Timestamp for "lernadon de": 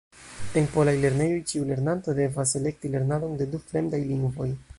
2.97-3.49